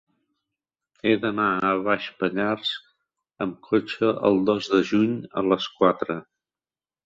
He 1.09 1.11
d'anar 1.25 1.49
a 1.67 1.73
Baix 1.89 2.07
Pallars 2.23 2.73
amb 3.47 3.61
cotxe 3.69 4.13
el 4.33 4.43
dos 4.51 4.73
de 4.75 4.83
juny 4.95 5.15
a 5.45 5.49
les 5.53 5.73
quatre. 5.79 6.21